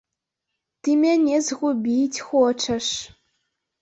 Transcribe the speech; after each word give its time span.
Ты 0.87 0.95
мяне 1.03 1.37
згубіць 1.49 2.23
хочаш! 2.31 2.87